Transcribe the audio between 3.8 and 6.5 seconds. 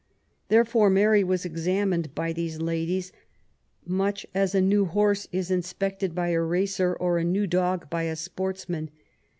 much as a new horse is inspected by a